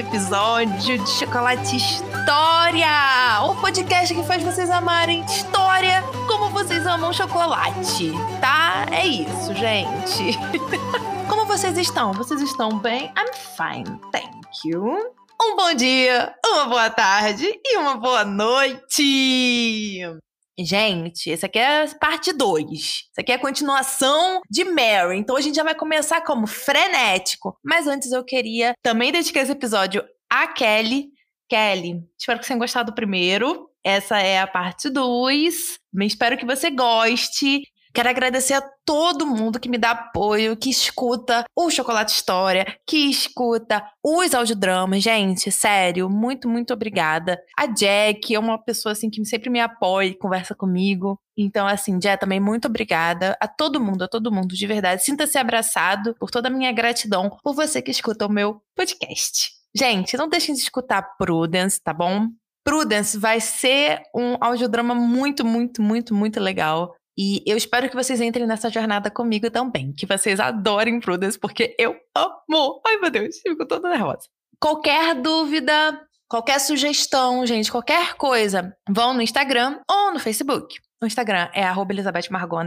[0.00, 2.88] episódio de Chocolate História,
[3.44, 8.86] o podcast que faz vocês amarem história como vocês amam chocolate, tá?
[8.90, 10.38] É isso, gente.
[11.28, 12.14] como vocês estão?
[12.14, 13.12] Vocês estão bem?
[13.14, 14.32] I'm fine, thank
[14.64, 14.96] you.
[15.42, 20.00] Um bom dia, uma boa tarde e uma boa noite.
[20.62, 22.70] Gente, esse aqui é parte 2.
[22.70, 25.16] Isso aqui é a continuação de Mary.
[25.16, 27.56] Então a gente já vai começar como frenético.
[27.64, 31.08] Mas antes eu queria também dedicar esse episódio a Kelly.
[31.48, 33.70] Kelly, espero que você tenha gostado do primeiro.
[33.82, 35.78] Essa é a parte 2.
[36.02, 37.62] Espero que você goste.
[37.92, 43.10] Quero agradecer a todo mundo que me dá apoio, que escuta o Chocolate História, que
[43.10, 45.02] escuta os audiodramas.
[45.02, 47.40] Gente, sério, muito, muito obrigada.
[47.58, 51.18] A Jack é uma pessoa assim que sempre me apoia e conversa comigo.
[51.36, 55.04] Então, assim, Jack, também muito obrigada a todo mundo, a todo mundo, de verdade.
[55.04, 59.50] Sinta-se abraçado por toda a minha gratidão por você que escuta o meu podcast.
[59.74, 62.28] Gente, não deixem de escutar Prudence, tá bom?
[62.64, 66.94] Prudence vai ser um audiodrama muito, muito, muito, muito legal.
[67.22, 71.76] E eu espero que vocês entrem nessa jornada comigo também, que vocês adorem Prudence, porque
[71.78, 72.80] eu amo.
[72.86, 74.26] Ai, meu Deus, fico toda nervosa.
[74.58, 80.76] Qualquer dúvida, qualquer sugestão, gente, qualquer coisa, vão no Instagram ou no Facebook.
[81.02, 82.66] O Instagram é Elizabeth Margot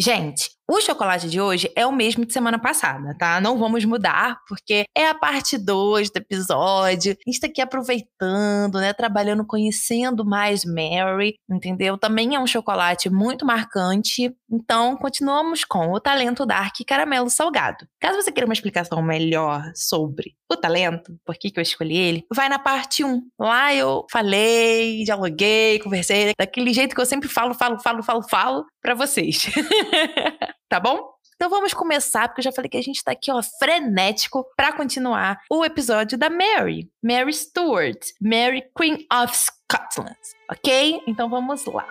[0.00, 3.40] Gente, o chocolate de hoje é o mesmo de semana passada, tá?
[3.40, 7.12] Não vamos mudar, porque é a parte 2 do episódio.
[7.12, 8.92] A gente tá aqui aproveitando, né?
[8.92, 11.98] Trabalhando, conhecendo mais Mary, entendeu?
[11.98, 14.34] Também é um chocolate muito marcante.
[14.50, 17.86] Então, continuamos com o talento Dark Caramelo Salgado.
[18.00, 22.26] Caso você queira uma explicação melhor sobre o talento, por que, que eu escolhi ele,
[22.32, 23.22] vai na parte 1.
[23.38, 28.66] Lá eu falei, dialoguei, conversei, daquele jeito que eu sempre falo, falo, falo, falo, falo
[28.80, 29.46] para vocês.
[30.72, 31.12] tá bom?
[31.36, 34.72] Então vamos começar, porque eu já falei que a gente tá aqui, ó, frenético para
[34.72, 36.90] continuar o episódio da Mary.
[37.02, 40.16] Mary Stuart, Mary Queen of Scotland,
[40.50, 41.02] ok?
[41.06, 41.86] Então vamos lá.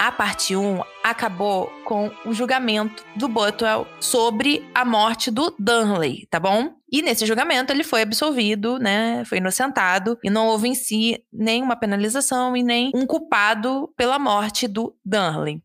[0.00, 6.38] a parte 1 acabou com o julgamento do Butwell sobre a morte do Dunley, tá
[6.38, 6.77] bom?
[6.90, 9.24] E nesse julgamento ele foi absolvido, né?
[9.26, 14.66] Foi inocentado e não houve em si nenhuma penalização e nem um culpado pela morte
[14.66, 15.62] do Dunley.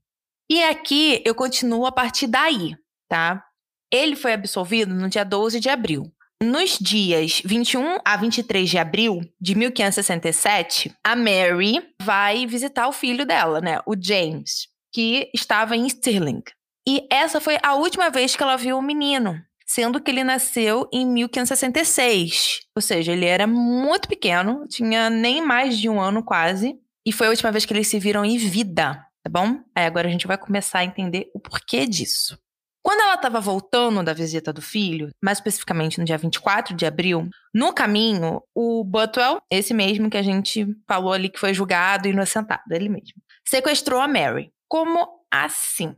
[0.50, 2.76] E aqui eu continuo a partir daí,
[3.10, 3.44] tá?
[3.92, 6.12] Ele foi absolvido no dia 12 de abril.
[6.44, 13.26] Nos dias 21 a 23 de abril de 1567, a Mary vai visitar o filho
[13.26, 16.44] dela, né, o James, que estava em Stirling.
[16.86, 20.88] E essa foi a última vez que ela viu o menino, sendo que ele nasceu
[20.92, 22.62] em 1566.
[22.76, 26.76] Ou seja, ele era muito pequeno, tinha nem mais de um ano quase,
[27.06, 28.94] e foi a última vez que eles se viram em vida,
[29.24, 29.60] tá bom?
[29.76, 32.38] Aí agora a gente vai começar a entender o porquê disso.
[32.84, 37.30] Quando ela estava voltando da visita do filho, mais especificamente no dia 24 de abril,
[37.54, 42.12] no caminho, o Butwell, esse mesmo que a gente falou ali que foi julgado e
[42.12, 44.52] inocentado, ele mesmo, sequestrou a Mary.
[44.68, 45.96] Como assim?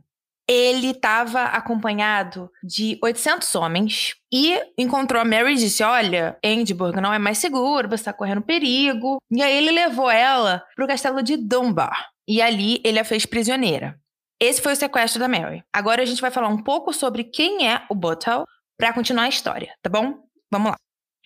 [0.48, 7.12] Ele estava acompanhado de 800 homens e encontrou a Mary e disse: Olha, Edinburgh não
[7.12, 9.18] é mais seguro, você está correndo perigo.
[9.30, 12.10] E aí ele levou ela para o castelo de Dunbar.
[12.28, 13.98] E ali ele a fez prisioneira.
[14.40, 15.64] Esse foi o sequestro da Mary.
[15.72, 18.44] Agora a gente vai falar um pouco sobre quem é o Buttle
[18.78, 20.22] para continuar a história, tá bom?
[20.50, 20.76] Vamos lá.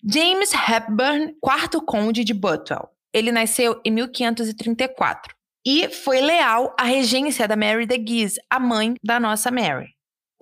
[0.03, 2.89] James Hepburn, quarto conde de Butwell.
[3.13, 5.35] Ele nasceu em 1534
[5.65, 9.89] e foi leal à regência da Mary de Guise, a mãe da nossa Mary.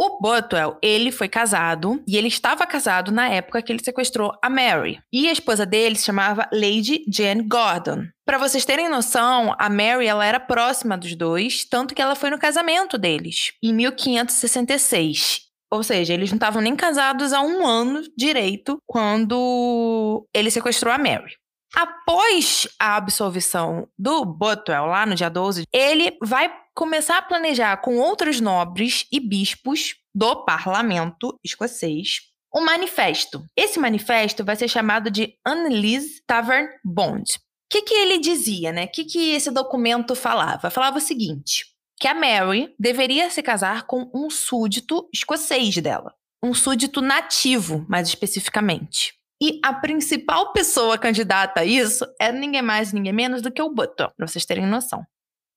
[0.02, 4.50] O Butwell, ele foi casado e ele estava casado na época que ele sequestrou a
[4.50, 4.98] Mary.
[5.12, 8.06] E a esposa dele se chamava Lady Jane Gordon.
[8.26, 12.30] Para vocês terem noção, a Mary ela era próxima dos dois, tanto que ela foi
[12.30, 15.42] no casamento deles em 1566.
[15.70, 20.98] Ou seja, eles não estavam nem casados há um ano direito quando ele sequestrou a
[20.98, 21.34] Mary.
[21.76, 27.98] Após a absolvição do Butwell, lá no dia 12, ele vai começar a planejar com
[27.98, 33.46] outros nobres e bispos do parlamento escocês um manifesto.
[33.56, 37.24] Esse manifesto vai ser chamado de Unleashed Tavern Bond.
[37.34, 37.38] O
[37.70, 38.86] que, que ele dizia, né?
[38.86, 40.72] O que, que esse documento falava?
[40.72, 41.66] Falava o seguinte:
[42.00, 46.14] que a Mary deveria se casar com um súdito escocês dela.
[46.42, 49.14] Um súdito nativo, mais especificamente.
[49.42, 53.74] E a principal pessoa candidata a isso é ninguém mais, ninguém menos do que o
[53.74, 55.06] Button, pra vocês terem noção.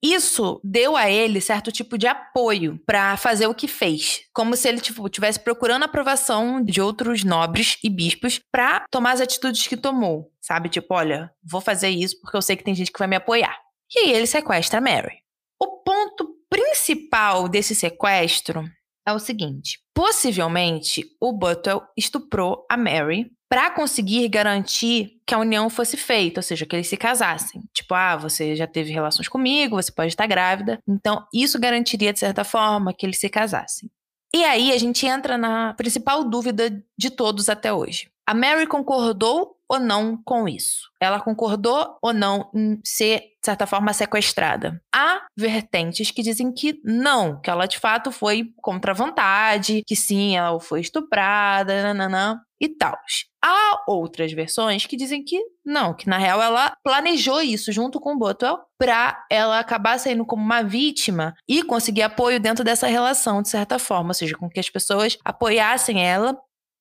[0.04, 4.68] Isso deu a ele certo tipo de apoio para fazer o que fez, como se
[4.68, 9.76] ele tipo tivesse procurando aprovação de outros nobres e bispos para tomar as atitudes que
[9.76, 10.68] tomou, sabe?
[10.68, 13.56] Tipo, olha, vou fazer isso porque eu sei que tem gente que vai me apoiar.
[13.94, 15.18] E aí ele sequestra a Mary.
[15.60, 18.64] O ponto principal desse sequestro
[19.06, 25.68] é o seguinte: possivelmente o Butwell estuprou a Mary para conseguir garantir que a união
[25.68, 27.60] fosse feita, ou seja, que eles se casassem.
[27.74, 30.78] Tipo, ah, você já teve relações comigo, você pode estar grávida.
[30.88, 33.90] Então, isso garantiria, de certa forma, que eles se casassem.
[34.34, 38.08] E aí a gente entra na principal dúvida de todos até hoje.
[38.32, 40.88] A Mary concordou ou não com isso?
[40.98, 44.80] Ela concordou ou não em ser, de certa forma, sequestrada?
[44.90, 49.94] Há vertentes que dizem que não, que ela de fato foi contra a vontade, que
[49.94, 52.96] sim, ela foi estuprada, nananã e tal.
[53.44, 58.14] Há outras versões que dizem que não, que na real ela planejou isso junto com
[58.14, 63.42] o Botwell para ela acabar saindo como uma vítima e conseguir apoio dentro dessa relação,
[63.42, 66.34] de certa forma, ou seja, com que as pessoas apoiassem ela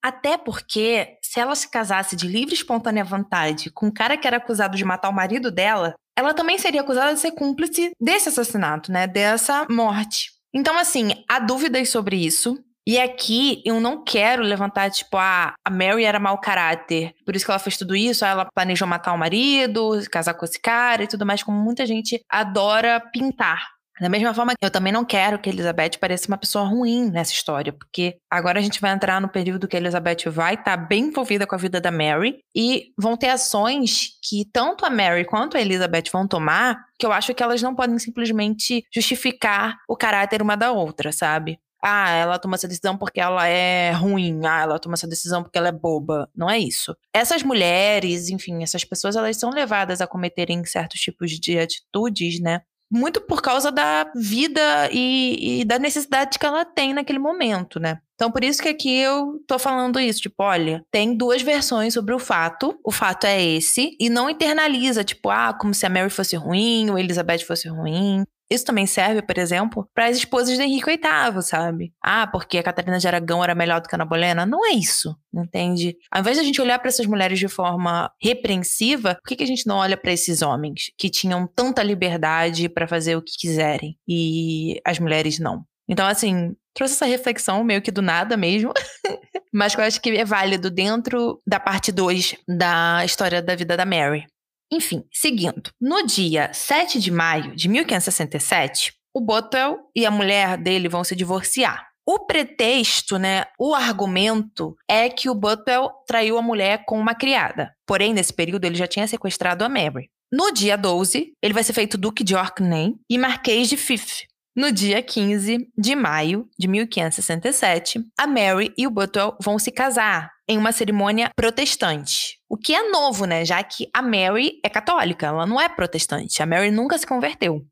[0.04, 4.28] até porque, se ela se casasse de livre e espontânea vontade com um cara que
[4.28, 8.30] era acusado de matar o marido dela, ela também seria acusada de ser cúmplice desse
[8.30, 9.08] assassinato, né?
[9.08, 10.32] Dessa morte.
[10.54, 12.58] Então, assim, há dúvidas sobre isso.
[12.86, 17.46] E aqui eu não quero levantar, tipo, ah, a Mary era mau caráter, por isso
[17.46, 21.08] que ela fez tudo isso, ela planejou matar o marido, casar com esse cara e
[21.08, 23.68] tudo mais, como muita gente adora pintar.
[24.02, 27.72] Da mesma forma, eu também não quero que Elizabeth pareça uma pessoa ruim nessa história,
[27.72, 31.46] porque agora a gente vai entrar no período que Elizabeth vai estar tá bem envolvida
[31.46, 35.62] com a vida da Mary e vão ter ações que tanto a Mary quanto a
[35.62, 40.58] Elizabeth vão tomar, que eu acho que elas não podem simplesmente justificar o caráter uma
[40.58, 41.60] da outra, sabe?
[41.84, 44.40] Ah, ela toma essa decisão porque ela é ruim.
[44.46, 46.28] Ah, ela toma essa decisão porque ela é boba.
[46.36, 46.96] Não é isso.
[47.14, 52.62] Essas mulheres, enfim, essas pessoas, elas são levadas a cometerem certos tipos de atitudes, né?
[52.92, 58.00] Muito por causa da vida e, e, da necessidade que ela tem naquele momento, né?
[58.16, 62.14] Então, por isso que aqui eu tô falando isso, tipo, olha, tem duas versões sobre
[62.14, 66.10] o fato, o fato é esse, e não internaliza, tipo, ah, como se a Mary
[66.10, 68.24] fosse ruim, ou Elizabeth fosse ruim.
[68.52, 71.94] Isso também serve, por exemplo, para as esposas de Henrique VIII, sabe?
[72.04, 74.46] Ah, porque a Catarina de Aragão era melhor do que a Ana Bolena?
[74.46, 75.96] Não é isso, entende?
[76.12, 79.44] Ao invés de a gente olhar para essas mulheres de forma repreensiva, por que, que
[79.44, 83.38] a gente não olha para esses homens que tinham tanta liberdade para fazer o que
[83.40, 85.64] quiserem e as mulheres não?
[85.88, 88.74] Então, assim, trouxe essa reflexão meio que do nada mesmo,
[89.54, 93.78] mas que eu acho que é válido dentro da parte 2 da história da vida
[93.78, 94.26] da Mary.
[94.72, 95.70] Enfim, seguindo.
[95.80, 101.16] No dia 7 de maio de 1567, o Bothwell e a mulher dele vão se
[101.16, 101.92] divorciar.
[102.06, 107.72] O pretexto, né, o argumento é que o Bothwell traiu a mulher com uma criada.
[107.86, 110.10] Porém, nesse período ele já tinha sequestrado a Mary.
[110.32, 114.26] No dia 12, ele vai ser feito Duque de Orkney e Marquês de Fife.
[114.56, 120.30] No dia 15 de maio de 1567, a Mary e o Bothwell vão se casar
[120.48, 122.41] em uma cerimônia protestante.
[122.52, 123.46] O que é novo, né?
[123.46, 126.44] Já que a Mary é católica, ela não é protestante.
[126.44, 127.66] A Mary nunca se converteu.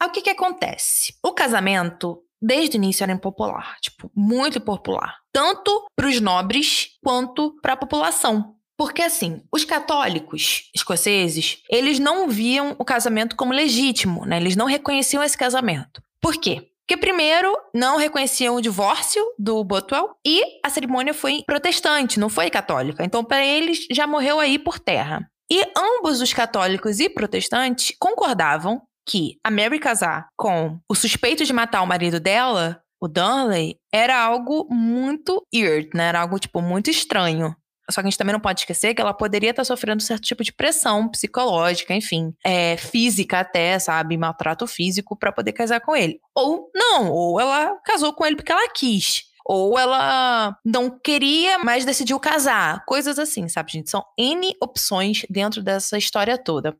[0.00, 1.14] Aí o que, que acontece?
[1.22, 3.76] O casamento, desde o início, era impopular.
[3.82, 5.18] Tipo, muito impopular.
[5.30, 8.54] Tanto para os nobres quanto para a população.
[8.74, 14.38] Porque, assim, os católicos escoceses, eles não viam o casamento como legítimo, né?
[14.38, 16.02] Eles não reconheciam esse casamento.
[16.22, 16.71] Por quê?
[16.92, 22.50] Porque, primeiro, não reconheciam o divórcio do Botwell e a cerimônia foi protestante, não foi
[22.50, 23.02] católica.
[23.02, 25.26] Então, para eles, já morreu aí por terra.
[25.50, 31.52] E ambos os católicos e protestantes concordavam que a Mary casar com o suspeito de
[31.54, 36.08] matar o marido dela, o Dunley, era algo muito weird, né?
[36.08, 37.56] Era algo, tipo, muito estranho.
[37.90, 40.42] Só que a gente também não pode esquecer que ela poderia estar sofrendo certo tipo
[40.44, 44.16] de pressão psicológica, enfim, é, física até, sabe?
[44.16, 46.20] Maltrato físico para poder casar com ele.
[46.34, 49.24] Ou não, ou ela casou com ele porque ela quis.
[49.44, 52.84] Ou ela não queria, mas decidiu casar.
[52.84, 53.90] Coisas assim, sabe, gente?
[53.90, 56.76] São N opções dentro dessa história toda.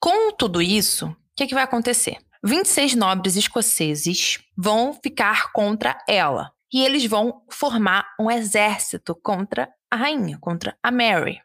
[0.00, 2.16] Com tudo isso, o que, que vai acontecer?
[2.42, 6.50] 26 nobres escoceses vão ficar contra ela.
[6.72, 11.40] E eles vão formar um exército contra a rainha, contra a Mary.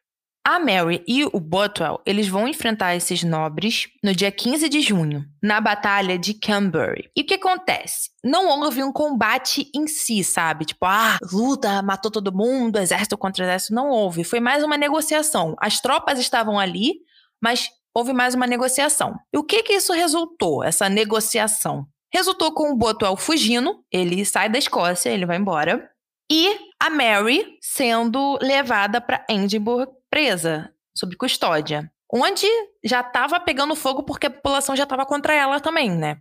[0.47, 5.25] A Mary e o Bothwell, eles vão enfrentar esses nobres no dia 15 de junho,
[5.41, 7.09] na Batalha de Canbury.
[7.17, 8.11] E o que acontece?
[8.23, 10.65] Não houve um combate em si, sabe?
[10.65, 13.73] Tipo, ah, luta, matou todo mundo, exército contra exército.
[13.73, 14.23] Não houve.
[14.23, 15.55] Foi mais uma negociação.
[15.59, 16.93] As tropas estavam ali,
[17.41, 19.15] mas houve mais uma negociação.
[19.33, 21.87] E o que que isso resultou, essa negociação?
[22.15, 25.91] Resultou com o Bothwell fugindo, ele sai da Escócia, ele vai embora.
[26.31, 26.47] E
[26.79, 31.91] a Mary sendo levada para Edinburgh presa, sob custódia.
[32.09, 32.47] Onde
[32.85, 36.19] já estava pegando fogo porque a população já estava contra ela também, né?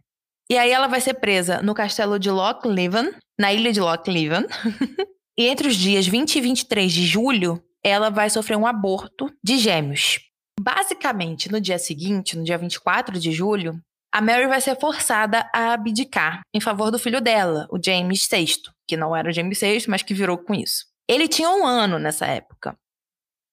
[0.50, 4.10] E aí ela vai ser presa no castelo de Loch Leven, na ilha de Loch
[4.10, 4.48] Leven.
[5.38, 9.58] e entre os dias 20 e 23 de julho, ela vai sofrer um aborto de
[9.58, 10.18] gêmeos.
[10.60, 13.80] Basicamente, no dia seguinte, no dia 24 de julho,
[14.14, 18.46] a Mary vai ser forçada a abdicar em favor do filho dela, o James VI,
[18.86, 20.86] que não era o James VI, mas que virou com isso.
[21.08, 22.78] Ele tinha um ano nessa época.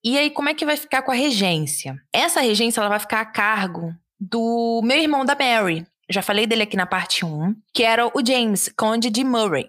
[0.05, 1.99] E aí, como é que vai ficar com a regência?
[2.13, 5.83] Essa regência ela vai ficar a cargo do meu irmão da Mary.
[6.07, 9.67] Já falei dele aqui na parte 1, que era o James, conde de Murray.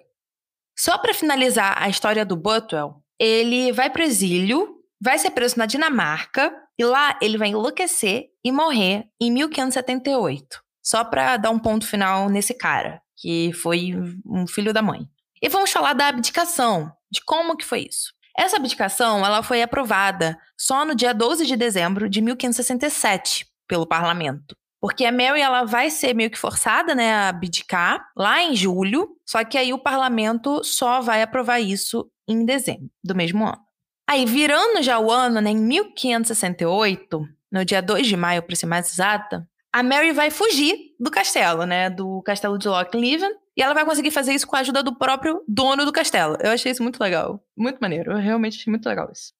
[0.79, 5.59] Só para finalizar a história do Butwell, ele vai para o exílio, vai ser preso
[5.59, 10.62] na Dinamarca e lá ele vai enlouquecer e morrer em 1578.
[10.83, 13.93] Só para dar um ponto final nesse cara, que foi
[14.27, 15.07] um filho da mãe.
[15.41, 18.13] E vamos falar da abdicação, de como que foi isso.
[18.37, 24.57] Essa abdicação ela foi aprovada só no dia 12 de dezembro de 1567 pelo parlamento.
[24.81, 29.17] Porque a Mary ela vai ser meio que forçada né, a abdicar lá em julho,
[29.25, 33.61] só que aí o parlamento só vai aprovar isso em dezembro do mesmo ano.
[34.09, 38.67] Aí, virando já o ano, né, em 1568, no dia 2 de maio, para ser
[38.67, 41.89] mais exata, a Mary vai fugir do castelo, né?
[41.89, 43.33] Do castelo de Lochleven.
[43.57, 46.37] E ela vai conseguir fazer isso com a ajuda do próprio dono do castelo.
[46.41, 47.43] Eu achei isso muito legal.
[47.57, 48.13] Muito maneiro.
[48.13, 49.33] Eu realmente achei muito legal isso.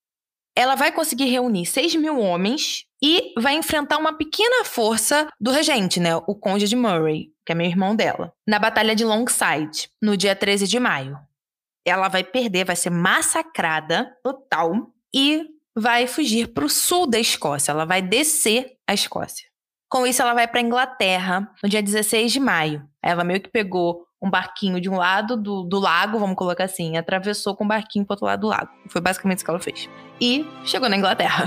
[0.57, 5.99] Ela vai conseguir reunir 6 mil homens e vai enfrentar uma pequena força do regente,
[5.99, 6.15] né?
[6.17, 10.37] O conde de Murray, que é meu irmão dela, na Batalha de Longside, no dia
[10.37, 11.19] 13 de maio.
[11.87, 17.73] Ela vai perder, vai ser massacrada total e vai fugir para o sul da Escócia.
[17.73, 19.52] Ela vai descer a Escócia.
[19.93, 22.83] Com isso, ela vai para Inglaterra no dia 16 de maio.
[23.03, 26.97] Ela meio que pegou um barquinho de um lado do, do lago, vamos colocar assim,
[26.97, 28.71] atravessou com um barquinho pro outro lado do lago.
[28.89, 29.91] Foi basicamente isso que ela fez.
[30.19, 31.47] E chegou na Inglaterra.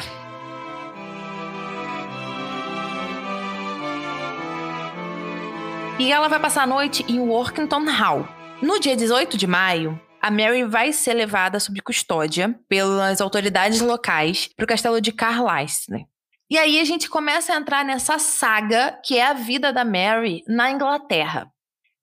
[5.97, 8.27] E ela vai passar a noite em Workington Hall.
[8.61, 14.51] No dia 18 de maio, a Mary vai ser levada sob custódia pelas autoridades locais
[14.55, 16.05] para o castelo de Carlisle.
[16.49, 20.43] E aí a gente começa a entrar nessa saga que é a vida da Mary
[20.47, 21.51] na Inglaterra.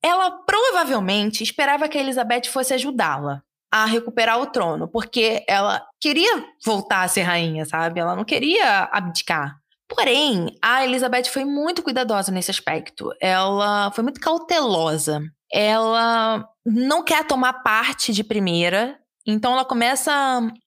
[0.03, 6.45] Ela provavelmente esperava que a Elizabeth fosse ajudá-la a recuperar o trono, porque ela queria
[6.63, 7.99] voltar a ser rainha, sabe?
[7.99, 9.57] Ela não queria abdicar.
[9.87, 13.09] Porém, a Elizabeth foi muito cuidadosa nesse aspecto.
[13.21, 15.21] Ela foi muito cautelosa.
[15.51, 20.11] Ela não quer tomar parte de primeira, então ela começa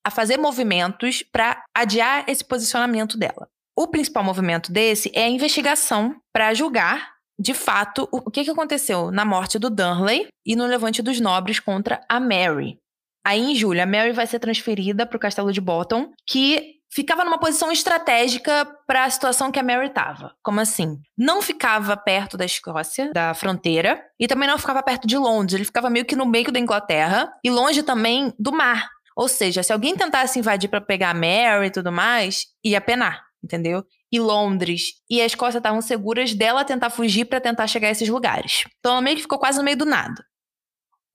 [0.04, 3.48] a fazer movimentos para adiar esse posicionamento dela.
[3.78, 9.22] O principal movimento desse é a investigação para julgar, de fato, o que, aconteceu na
[9.22, 12.78] morte do Dunley e no levante dos nobres contra a Mary.
[13.22, 17.22] Aí, em julho, a Mary vai ser transferida para o castelo de Bottom, que ficava
[17.22, 20.32] numa posição estratégica para a situação que a Mary estava.
[20.42, 20.96] Como assim?
[21.18, 25.52] Não ficava perto da Escócia, da fronteira, e também não ficava perto de Londres.
[25.52, 28.88] Ele ficava meio que no meio da Inglaterra e longe também do mar.
[29.14, 33.25] Ou seja, se alguém tentasse invadir para pegar a Mary e tudo mais, ia penar
[33.46, 33.84] entendeu?
[34.12, 38.08] E Londres e a Escócia estavam seguras dela tentar fugir para tentar chegar a esses
[38.08, 38.64] lugares.
[38.78, 40.22] Então ela meio que ficou quase no meio do nada.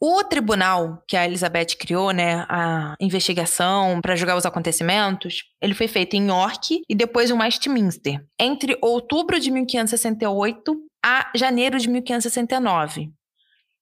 [0.03, 5.88] O tribunal que a Elizabeth criou, né, a investigação para julgar os acontecimentos, ele foi
[5.88, 13.11] feito em York e depois em Westminster, entre outubro de 1568 a janeiro de 1569.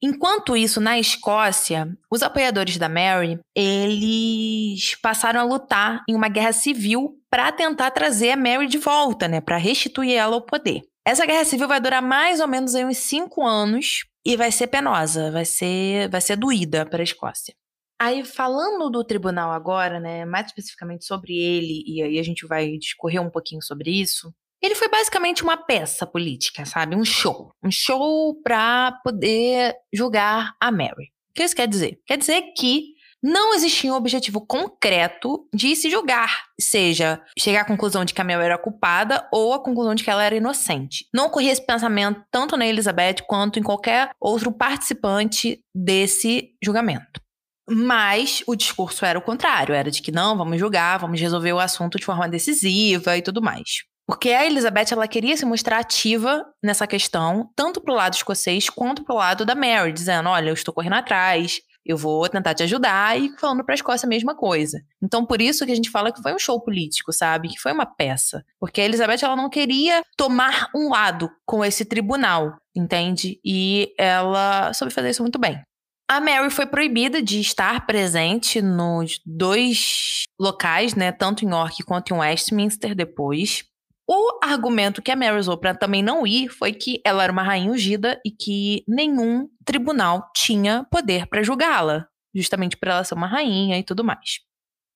[0.01, 6.53] Enquanto isso, na Escócia, os apoiadores da Mary, eles passaram a lutar em uma guerra
[6.53, 10.81] civil para tentar trazer a Mary de volta, né, para restituir ela ao poder.
[11.05, 15.31] Essa guerra civil vai durar mais ou menos uns cinco anos e vai ser penosa,
[15.31, 17.53] vai ser, vai ser doída para a Escócia.
[18.01, 22.77] Aí, falando do tribunal agora, né, mais especificamente sobre ele, e aí a gente vai
[22.77, 26.95] discorrer um pouquinho sobre isso, ele foi basicamente uma peça política, sabe?
[26.95, 27.51] Um show.
[27.63, 31.11] Um show para poder julgar a Mary.
[31.29, 31.99] O que isso quer dizer?
[32.05, 38.05] Quer dizer que não existia um objetivo concreto de se julgar, seja chegar à conclusão
[38.05, 41.05] de que a Mary era culpada ou a conclusão de que ela era inocente.
[41.13, 47.21] Não ocorria esse pensamento tanto na Elizabeth quanto em qualquer outro participante desse julgamento.
[47.69, 51.59] Mas o discurso era o contrário, era de que não, vamos julgar, vamos resolver o
[51.59, 53.83] assunto de forma decisiva e tudo mais.
[54.09, 59.03] Porque a Elizabeth ela queria se mostrar ativa nessa questão, tanto pro lado escocês quanto
[59.03, 63.19] pro lado da Mary, dizendo: olha, eu estou correndo atrás, eu vou tentar te ajudar,
[63.19, 64.81] e falando pra Escócia a mesma coisa.
[64.99, 67.49] Então, por isso que a gente fala que foi um show político, sabe?
[67.49, 68.43] Que foi uma peça.
[68.59, 73.39] Porque a Elizabeth ela não queria tomar um lado com esse tribunal, entende?
[73.45, 75.61] E ela soube fazer isso muito bem.
[76.09, 82.11] A Mary foi proibida de estar presente nos dois locais, né, tanto em York quanto
[82.11, 83.68] em Westminster depois.
[84.11, 87.43] O argumento que a Mary usou para também não ir foi que ela era uma
[87.43, 93.27] rainha ungida e que nenhum tribunal tinha poder para julgá-la, justamente por ela ser uma
[93.27, 94.39] rainha e tudo mais.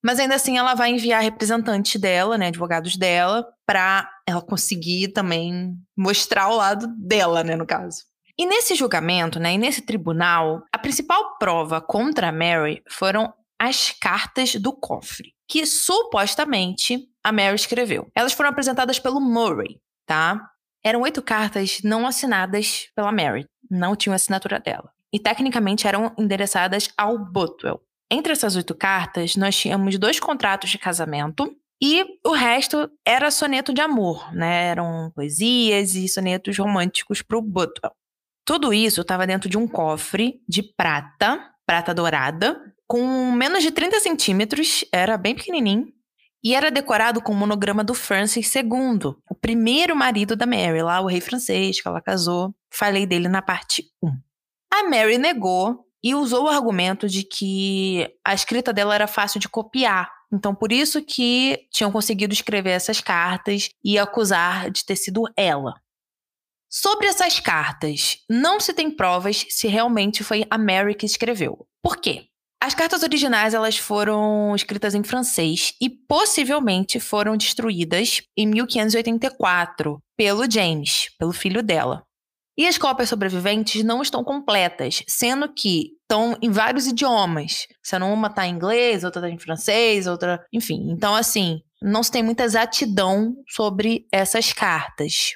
[0.04, 5.76] Mas ainda assim, ela vai enviar representantes dela, né, advogados dela, para ela conseguir também
[5.96, 8.06] mostrar o lado dela, né, no caso.
[8.36, 13.92] E nesse julgamento, né, e nesse tribunal, a principal prova contra a Mary foram as
[13.92, 18.10] cartas do cofre, que supostamente a Mary escreveu.
[18.16, 20.50] Elas foram apresentadas pelo Murray, tá?
[20.84, 24.92] Eram oito cartas não assinadas pela Mary, não tinham assinatura dela.
[25.12, 27.82] E tecnicamente eram endereçadas ao Botwell.
[28.12, 33.74] Entre essas oito cartas, nós tínhamos dois contratos de casamento e o resto era soneto
[33.74, 34.68] de amor, né?
[34.68, 37.94] Eram poesias e sonetos românticos para o Botwell.
[38.46, 44.00] Tudo isso estava dentro de um cofre de prata, prata dourada, com menos de 30
[44.02, 45.88] centímetros, era bem pequenininho,
[46.44, 51.00] e era decorado com o monograma do Francis II, o primeiro marido da Mary, lá
[51.00, 52.54] o rei francês que ela casou.
[52.70, 54.10] Falei dele na parte 1.
[54.74, 59.48] A Mary negou e usou o argumento de que a escrita dela era fácil de
[59.48, 60.12] copiar.
[60.34, 65.76] Então, por isso que tinham conseguido escrever essas cartas e acusar de ter sido ela.
[66.70, 71.68] Sobre essas cartas, não se tem provas se realmente foi a Mary que escreveu.
[71.82, 72.26] Por quê?
[72.64, 80.50] As cartas originais elas foram escritas em francês e possivelmente foram destruídas em 1584 pelo
[80.50, 82.04] James, pelo filho dela.
[82.58, 87.68] E as cópias sobreviventes não estão completas, sendo que estão em vários idiomas.
[87.84, 90.42] Sendo uma está em inglês, outra está em francês, outra.
[90.54, 90.90] Enfim.
[90.90, 95.34] Então, assim, não se tem muita exatidão sobre essas cartas.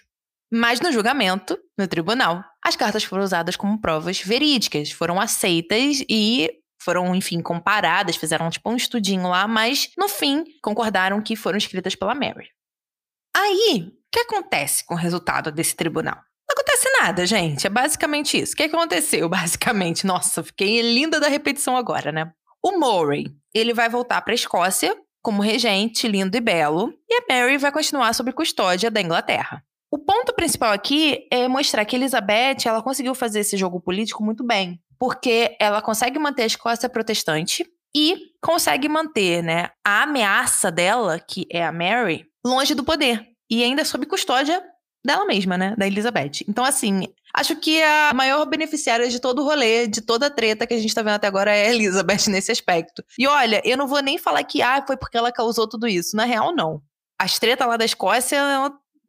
[0.49, 6.49] Mas no julgamento, no tribunal, as cartas foram usadas como provas verídicas, foram aceitas e
[6.79, 11.95] foram, enfim, comparadas, fizeram tipo um estudinho lá, mas no fim concordaram que foram escritas
[11.95, 12.49] pela Mary.
[13.35, 16.15] Aí, o que acontece com o resultado desse tribunal?
[16.49, 17.67] Não acontece nada, gente.
[17.67, 18.53] É basicamente isso.
[18.53, 20.07] O que aconteceu, basicamente?
[20.07, 22.31] Nossa, fiquei linda da repetição agora, né?
[22.63, 27.25] O Murray, ele vai voltar para a Escócia como regente, lindo e belo, e a
[27.29, 29.61] Mary vai continuar sob custódia da Inglaterra.
[29.91, 34.41] O ponto principal aqui é mostrar que Elizabeth ela conseguiu fazer esse jogo político muito
[34.45, 41.19] bem, porque ela consegue manter a Escócia protestante e consegue manter, né, a ameaça dela,
[41.19, 44.61] que é a Mary, longe do poder e ainda sob custódia
[45.05, 46.43] dela mesma, né, da Elizabeth.
[46.47, 50.67] Então assim, acho que a maior beneficiária de todo o rolê, de toda a treta
[50.67, 53.03] que a gente tá vendo até agora é a Elizabeth nesse aspecto.
[53.17, 56.15] E olha, eu não vou nem falar que ah, foi porque ela causou tudo isso.
[56.15, 56.81] Na real, não.
[57.19, 58.39] As tretas lá da Escócia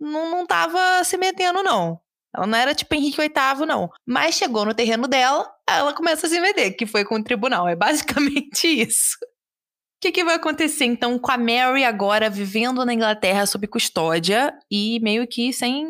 [0.01, 2.01] não, não tava se metendo, não.
[2.35, 3.91] Ela não era tipo Henrique VIII, não.
[4.07, 7.69] Mas chegou no terreno dela, ela começa a se meter, que foi com o tribunal.
[7.69, 9.17] É basicamente isso.
[9.23, 14.57] O que, que, vai acontecer então com a Mary agora vivendo na Inglaterra sob custódia
[14.71, 15.87] e meio que sem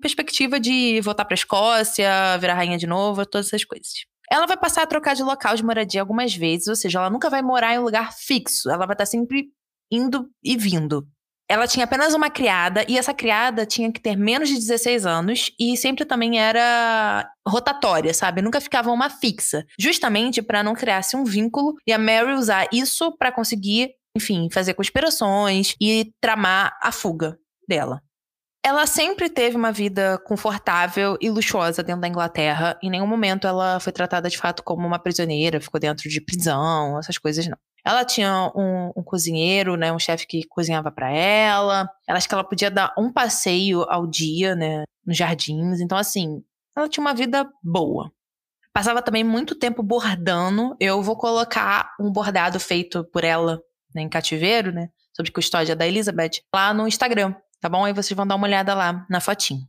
[0.00, 3.88] perspectiva de voltar para a Escócia, virar rainha de novo, todas essas coisas?
[4.30, 7.28] Ela vai passar a trocar de local de moradia algumas vezes, ou seja, ela nunca
[7.28, 9.48] vai morar em um lugar fixo, ela vai estar sempre
[9.90, 11.08] indo e vindo
[11.48, 15.50] ela tinha apenas uma criada e essa criada tinha que ter menos de 16 anos
[15.58, 18.42] e sempre também era rotatória, sabe?
[18.42, 23.16] Nunca ficava uma fixa, justamente para não criar-se um vínculo e a Mary usar isso
[23.16, 28.02] para conseguir, enfim, fazer conspirações e tramar a fuga dela.
[28.62, 32.78] Ela sempre teve uma vida confortável e luxuosa dentro da Inglaterra.
[32.82, 36.98] Em nenhum momento ela foi tratada de fato como uma prisioneira, ficou dentro de prisão,
[36.98, 37.56] essas coisas não.
[37.88, 41.88] Ela tinha um, um cozinheiro, né, um chefe que cozinhava para ela.
[42.06, 45.80] Ela acho que ela podia dar um passeio ao dia, né, nos jardins.
[45.80, 46.44] Então assim,
[46.76, 48.12] ela tinha uma vida boa.
[48.74, 50.76] Passava também muito tempo bordando.
[50.78, 53.58] Eu vou colocar um bordado feito por ela
[53.94, 57.86] né, em cativeiro, né, sobre custódia da Elizabeth, lá no Instagram, tá bom?
[57.86, 59.66] Aí vocês vão dar uma olhada lá na fotinho.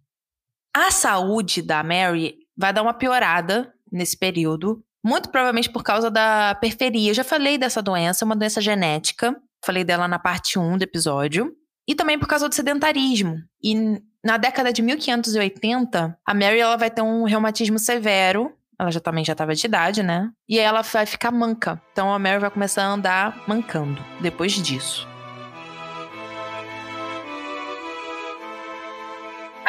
[0.75, 6.55] A saúde da Mary vai dar uma piorada nesse período, muito provavelmente por causa da
[6.55, 7.11] periferia.
[7.11, 9.35] Eu já falei dessa doença, é uma doença genética.
[9.65, 11.51] Falei dela na parte 1 do episódio.
[11.87, 13.37] E também por causa do sedentarismo.
[13.63, 18.53] E na década de 1580, a Mary ela vai ter um reumatismo severo.
[18.79, 20.29] Ela já também já estava de idade, né?
[20.47, 21.81] E ela vai ficar manca.
[21.91, 25.08] Então a Mary vai começar a andar mancando depois disso.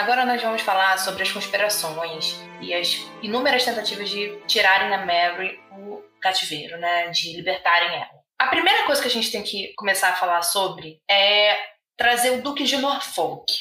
[0.00, 5.60] Agora nós vamos falar sobre as conspirações e as inúmeras tentativas de tirarem a Mary
[5.76, 8.08] do cativeiro, né, de libertarem ela.
[8.38, 11.54] A primeira coisa que a gente tem que começar a falar sobre é
[11.98, 13.52] trazer o Duque de Norfolk.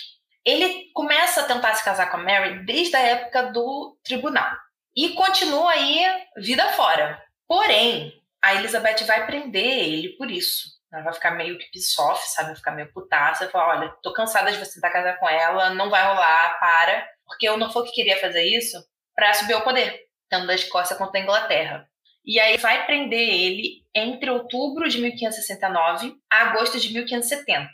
[0.45, 4.49] Ele começa a tentar se casar com a Mary desde a época do tribunal.
[4.95, 6.05] E continua aí
[6.37, 7.21] vida fora.
[7.49, 10.78] Porém, a Elizabeth vai prender ele por isso.
[10.91, 12.47] Ela vai ficar meio que pisoff, sabe?
[12.47, 13.45] Vai ficar meio putaça.
[13.45, 17.07] Vai falar, olha, tô cansada de você estar casada com ela, não vai rolar, para.
[17.25, 18.77] Porque o Norfolk queria fazer isso
[19.15, 21.87] para subir ao poder, tanto da Escócia quanto da Inglaterra.
[22.25, 27.69] E aí vai prender ele entre outubro de 1569 a agosto de 1570.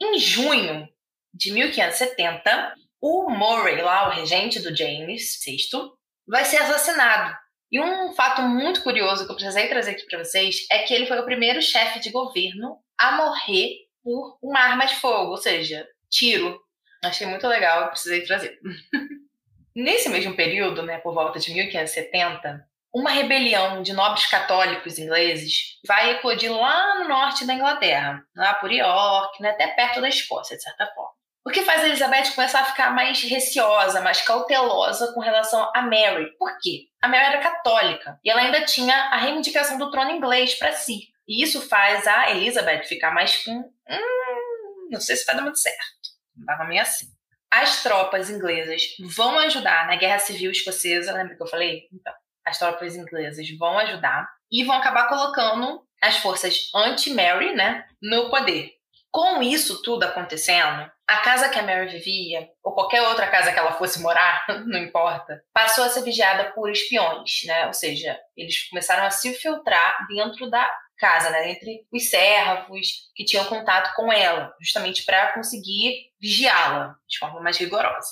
[0.00, 0.88] Em junho
[1.32, 5.68] de 1570, o Murray, lá o regente do James VI,
[6.26, 7.36] vai ser assassinado
[7.70, 11.06] e um fato muito curioso que eu precisei trazer aqui para vocês é que ele
[11.06, 15.86] foi o primeiro chefe de governo a morrer por uma arma de fogo, ou seja,
[16.10, 16.58] tiro.
[17.04, 18.58] Achei muito legal, precisei trazer.
[19.76, 26.12] Nesse mesmo período, né, por volta de 1570, uma rebelião de nobres católicos ingleses vai
[26.12, 30.62] eclodir lá no norte da Inglaterra, lá por York, né, até perto da Escócia, de
[30.62, 31.17] certa forma.
[31.48, 35.80] O que faz a Elizabeth começar a ficar mais receosa, mais cautelosa com relação a
[35.80, 36.36] Mary.
[36.36, 36.88] Por quê?
[37.00, 41.08] A Mary era católica e ela ainda tinha a reivindicação do trono inglês para si.
[41.26, 43.60] E isso faz a Elizabeth ficar mais com.
[43.60, 45.80] Hum, não sei se vai dar muito certo.
[46.36, 47.06] Dava meio assim.
[47.50, 48.82] As tropas inglesas
[49.16, 51.88] vão ajudar na Guerra Civil Escocesa, lembra que eu falei?
[51.90, 52.12] Então,
[52.44, 58.74] as tropas inglesas vão ajudar e vão acabar colocando as forças anti-Mary, né, no poder.
[59.10, 63.58] Com isso tudo acontecendo, a casa que a Mary vivia, ou qualquer outra casa que
[63.58, 67.66] ela fosse morar, não importa, passou a ser vigiada por espiões, né?
[67.66, 71.52] Ou seja, eles começaram a se filtrar dentro da casa, né?
[71.52, 77.56] Entre os servos que tinham contato com ela, justamente para conseguir vigiá-la de forma mais
[77.56, 78.10] rigorosa.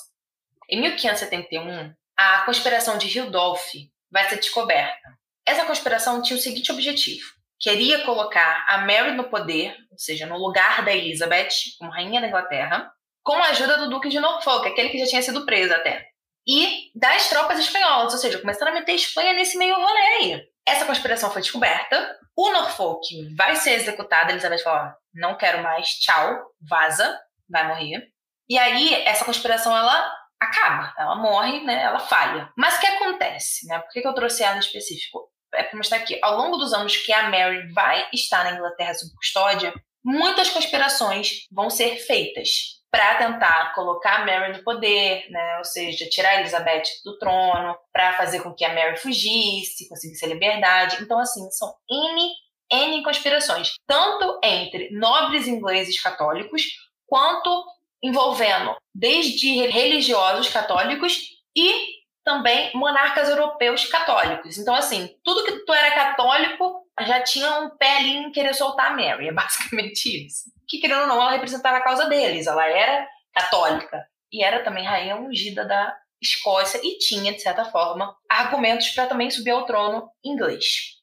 [0.67, 3.73] Em 1571, a conspiração de Hildolf
[4.11, 5.17] vai ser descoberta.
[5.45, 7.25] Essa conspiração tinha o seguinte objetivo:
[7.59, 12.27] queria colocar a Mary no poder, ou seja, no lugar da Elizabeth, como rainha da
[12.27, 12.91] Inglaterra,
[13.23, 16.07] com a ajuda do Duque de Norfolk, aquele que já tinha sido preso até.
[16.47, 20.41] E das tropas espanholas, ou seja, começaram a meter a Espanha nesse meio rolê aí.
[20.65, 26.51] Essa conspiração foi descoberta, o Norfolk vai ser executado, Elizabeth fala, não quero mais, tchau,
[26.69, 28.07] vaza, vai morrer.
[28.47, 32.49] E aí, essa conspiração, ela acaba, ela morre, né, ela falha.
[32.55, 35.29] Mas o que acontece, né, por que eu trouxe ela em específico?
[35.53, 39.11] É mostrar aqui, ao longo dos anos que a Mary vai estar na Inglaterra sob
[39.15, 45.57] custódia, muitas conspirações vão ser feitas para tentar colocar a Mary no poder, né?
[45.57, 50.25] ou seja, tirar a Elizabeth do trono, para fazer com que a Mary fugisse, conseguisse
[50.25, 50.97] a liberdade.
[51.01, 52.31] Então, assim, são N,
[52.71, 56.63] N conspirações, tanto entre nobres ingleses católicos,
[57.05, 57.65] quanto
[58.01, 61.19] envolvendo desde religiosos católicos
[61.55, 61.96] e
[62.27, 64.57] também monarcas europeus católicos.
[64.57, 68.87] Então, assim, tudo que tu era católico já tinha um pé ali em querer soltar
[68.87, 70.51] a Mary, é basicamente isso.
[70.67, 74.83] Que, querendo ou não, ela representava a causa deles, ela era católica e era também
[74.83, 80.09] rainha ungida da Escócia e tinha, de certa forma, argumentos para também subir ao trono
[80.21, 80.97] inglês.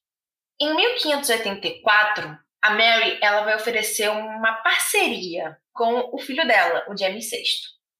[0.61, 7.31] Em 1584, a Mary ela vai oferecer uma parceria com o filho dela, o James
[7.31, 7.45] VI.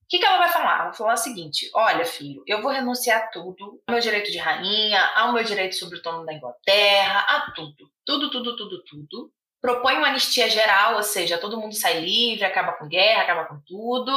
[0.05, 0.75] O que, que ela vai falar?
[0.75, 4.31] Ela vai falar o seguinte: olha, filho, eu vou renunciar a tudo, ao meu direito
[4.31, 7.91] de rainha, ao meu direito sobre o trono da Inglaterra, a tudo.
[8.05, 9.33] Tudo, tudo, tudo, tudo.
[9.63, 13.59] Propõe uma anistia geral, ou seja, todo mundo sai livre, acaba com guerra, acaba com
[13.67, 14.13] tudo.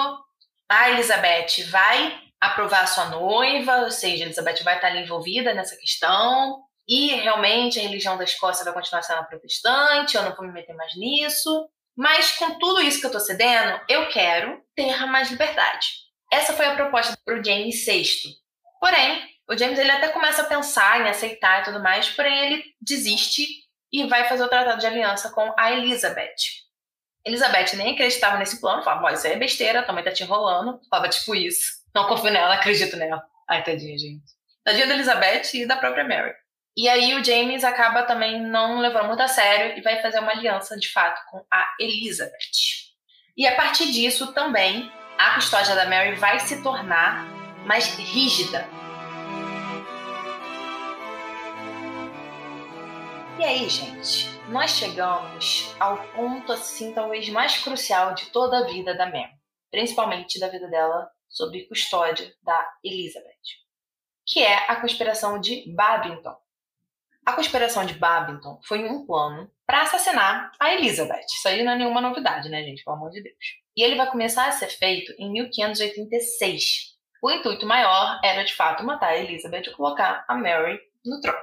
[0.70, 5.54] A Elizabeth vai aprovar a sua noiva, ou seja, a Elizabeth vai estar ali envolvida
[5.54, 6.62] nessa questão.
[6.86, 10.74] E realmente a religião da Escócia vai continuar sendo protestante, eu não vou me meter
[10.76, 11.70] mais nisso.
[11.98, 15.88] Mas com tudo isso que eu tô cedendo, eu quero ter mais liberdade.
[16.32, 18.36] Essa foi a proposta para o James VI.
[18.80, 22.64] Porém, o James ele até começa a pensar em aceitar e tudo mais, porém ele
[22.80, 23.44] desiste
[23.92, 26.68] e vai fazer o tratado de aliança com a Elizabeth.
[27.26, 30.80] Elizabeth nem acreditava nesse plano, falava, isso é besteira, também tá te enrolando.
[30.90, 31.78] Falava tipo isso.
[31.94, 33.24] Não confio nela, acredito nela.
[33.50, 34.24] Ai, tadinha, gente.
[34.64, 36.34] Tadinha da Elizabeth e da própria Mary.
[36.78, 40.32] E aí o James acaba também não levando muito a sério e vai fazer uma
[40.32, 42.92] aliança de fato com a Elizabeth.
[43.36, 47.26] E a partir disso também a custódia da Mary vai se tornar
[47.66, 48.64] mais rígida.
[53.40, 58.96] E aí, gente, nós chegamos ao ponto assim talvez mais crucial de toda a vida
[58.96, 59.34] da Mary,
[59.72, 63.66] principalmente da vida dela sob custódia da Elizabeth,
[64.28, 66.38] que é a conspiração de Babington.
[67.28, 71.26] A conspiração de Babington foi um plano para assassinar a Elizabeth.
[71.26, 72.86] Isso aí não é nenhuma novidade, né, gente?
[72.86, 73.36] Pelo amor de Deus.
[73.76, 76.96] E ele vai começar a ser feito em 1586.
[77.22, 81.38] O intuito maior era, de fato, matar a Elizabeth e colocar a Mary no trono.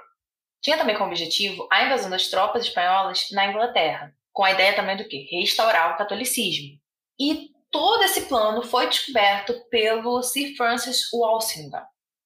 [0.63, 4.97] Tinha também como objetivo a invasão das tropas espanholas na Inglaterra, com a ideia também
[4.97, 5.29] do que?
[5.39, 6.81] Restaurar o catolicismo.
[7.21, 11.85] E todo esse plano foi descoberto pelo Sir Francis Walsingham.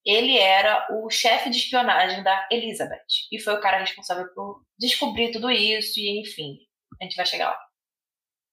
[0.08, 3.04] Ele era o chefe de espionagem da Elizabeth.
[3.30, 6.56] E foi o cara responsável por descobrir tudo isso, e enfim,
[6.98, 7.60] a gente vai chegar lá.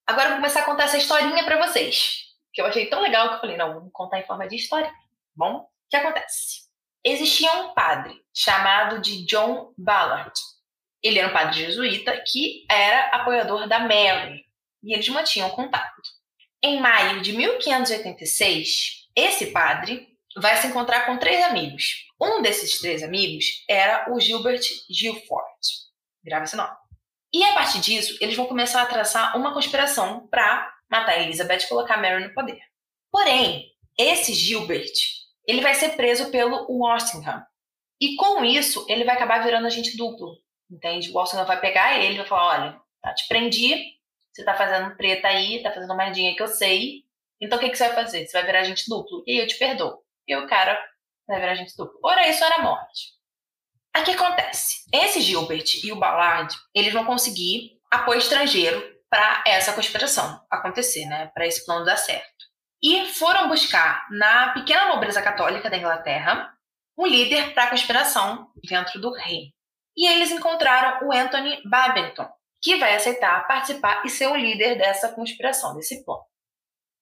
[0.05, 3.29] Agora eu vou começar a contar essa historinha para vocês, que eu achei tão legal
[3.29, 4.91] que eu falei, não, vamos contar em forma de história.
[5.33, 6.65] Bom, o que acontece?
[7.01, 10.33] Existia um padre chamado de John Ballard.
[11.01, 14.43] Ele era um padre jesuíta que era apoiador da Mary,
[14.83, 16.01] e eles mantinham contato.
[16.61, 22.05] Em maio de 1586, esse padre vai se encontrar com três amigos.
[22.21, 25.59] Um desses três amigos era o Gilbert Gilford.
[26.23, 26.75] Grava esse nome.
[27.33, 31.67] E a partir disso, eles vão começar a traçar uma conspiração para matar Elizabeth e
[31.67, 32.59] colocar Mary no poder.
[33.11, 33.65] Porém,
[33.97, 34.93] esse Gilbert,
[35.47, 37.43] ele vai ser preso pelo Walsingham.
[37.99, 40.37] E com isso, ele vai acabar virando agente duplo.
[40.69, 41.09] Entende?
[41.09, 43.93] O Walsingham vai pegar ele e vai falar: olha, tá, te prendi,
[44.33, 47.03] você tá fazendo treta aí, tá fazendo merdinha que eu sei.
[47.39, 48.25] Então o que, que você vai fazer?
[48.25, 49.23] Você vai virar agente duplo.
[49.27, 50.79] E eu te perdoo e o cara
[51.27, 51.99] vai virar agente duplo.
[52.03, 53.15] Ora, isso era morte.
[53.97, 54.83] O que acontece?
[54.91, 61.31] Esse Gilbert e o Ballard, eles vão conseguir apoio estrangeiro para essa conspiração acontecer, né?
[61.33, 62.45] Para esse plano dar certo.
[62.83, 66.53] E foram buscar na pequena nobreza católica da Inglaterra
[66.97, 69.51] um líder para a conspiração dentro do reino.
[69.97, 72.27] E eles encontraram o Anthony Babington,
[72.61, 76.23] que vai aceitar participar e ser o líder dessa conspiração, desse plano.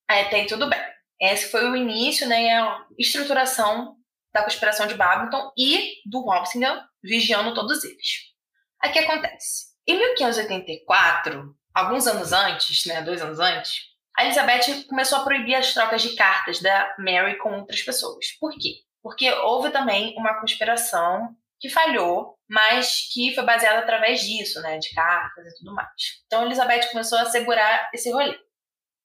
[0.07, 0.79] Até aí tudo bem.
[1.23, 3.95] Esse foi o início, né, a estruturação
[4.33, 8.33] da conspiração de Babington e do Walsingham vigiando todos eles.
[8.81, 9.67] Aqui acontece.
[9.87, 13.83] Em 1584, alguns anos antes, né, dois anos antes,
[14.17, 18.31] a Elizabeth começou a proibir as trocas de cartas da Mary com outras pessoas.
[18.37, 18.81] Por quê?
[19.01, 24.93] Porque houve também uma conspiração que falhou, mas que foi baseada através disso, né, de
[24.93, 25.89] cartas e tudo mais.
[26.25, 28.37] Então Elizabeth começou a segurar esse rolê.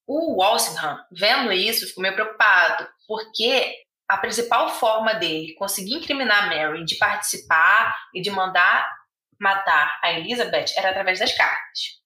[0.08, 3.74] O Walsingham, vendo isso, ficou meio preocupado, porque
[4.08, 8.90] a principal forma dele conseguir incriminar Mary de participar e de mandar
[9.38, 11.98] matar a Elizabeth era através das cartas.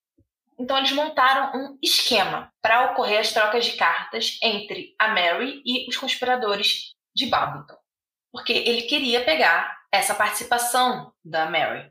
[0.58, 5.88] Então eles montaram um esquema para ocorrer as trocas de cartas entre a Mary e
[5.88, 7.78] os conspiradores de Babington,
[8.32, 11.88] porque ele queria pegar essa participação da Mary.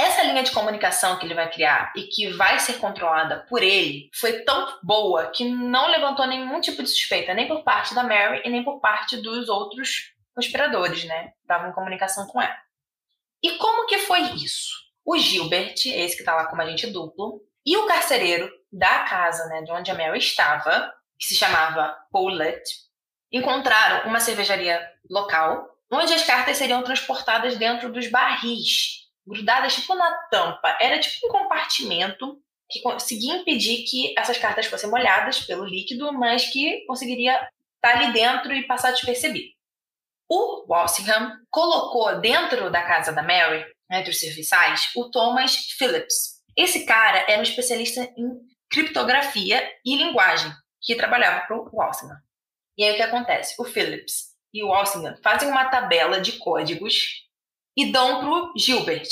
[0.00, 4.08] Essa linha de comunicação que ele vai criar e que vai ser controlada por ele
[4.14, 8.40] foi tão boa que não levantou nenhum tipo de suspeita, nem por parte da Mary
[8.42, 11.34] e nem por parte dos outros conspiradores, né?
[11.42, 12.56] Estavam em comunicação com ela.
[13.42, 14.72] E como que foi isso?
[15.04, 19.60] O Gilbert, esse que está lá como agente duplo, e o carcereiro da casa, né,
[19.60, 22.72] de onde a Mary estava, que se chamava Paulette,
[23.30, 30.12] encontraram uma cervejaria local onde as cartas seriam transportadas dentro dos barris grudadas tipo na
[30.30, 30.76] tampa.
[30.80, 32.38] Era tipo um compartimento
[32.68, 37.34] que conseguia impedir que essas cartas fossem molhadas pelo líquido, mas que conseguiria
[37.76, 39.48] estar ali dentro e passar despercebido.
[40.28, 46.40] O Walsingham colocou dentro da casa da Mary, entre os serviçais, o Thomas Phillips.
[46.56, 48.38] Esse cara era um especialista em
[48.70, 52.18] criptografia e linguagem, que trabalhava para o Walsingham.
[52.78, 53.60] E aí o que acontece?
[53.60, 57.28] O Phillips e o Walsingham fazem uma tabela de códigos
[57.76, 59.08] e dão pro Gilbert.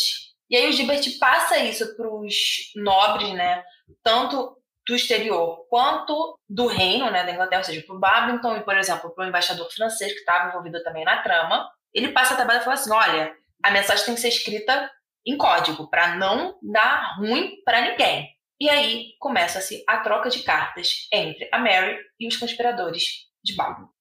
[0.51, 2.35] E aí o Gilbert passa isso para os
[2.77, 3.62] nobres, né?
[4.03, 4.57] Tanto
[4.88, 8.77] do exterior quanto do reino, né, da Inglaterra, ou seja, para o Babington e, por
[8.77, 11.71] exemplo, para o embaixador francês que estava envolvido também na trama.
[11.92, 14.90] Ele passa a tabela e fala assim: olha, a mensagem tem que ser escrita
[15.27, 18.29] em código para não dar ruim para ninguém.
[18.59, 23.05] E aí começa-se a troca de cartas entre a Mary e os conspiradores
[23.44, 23.98] de Babington.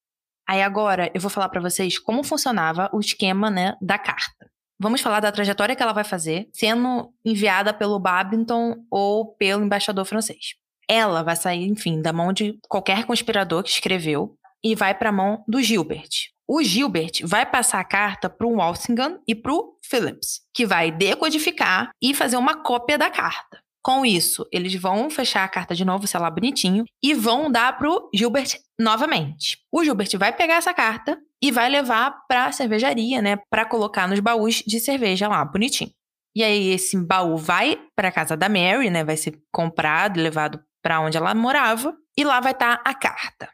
[0.48, 4.50] Aí agora eu vou falar para vocês como funcionava o esquema, né, da carta.
[4.80, 10.06] Vamos falar da trajetória que ela vai fazer, sendo enviada pelo Babington ou pelo embaixador
[10.06, 10.56] francês.
[10.88, 15.14] Ela vai sair, enfim, da mão de qualquer conspirador que escreveu e vai para a
[15.14, 16.10] mão do Gilbert.
[16.48, 20.92] O Gilbert vai passar a carta para o Walsingham e para o Phillips, que vai
[20.92, 23.60] decodificar e fazer uma cópia da carta.
[23.88, 28.10] Com isso, eles vão fechar a carta de novo, lá bonitinho, e vão dar pro
[28.13, 29.60] Gilbert novamente.
[29.71, 34.06] O Gilbert vai pegar essa carta e vai levar para a cervejaria, né, para colocar
[34.06, 35.89] nos baús de cerveja lá, bonitinho.
[36.36, 41.00] E aí esse baú vai para casa da Mary, né, vai ser comprado levado para
[41.00, 43.50] onde ela morava, e lá vai estar tá a carta.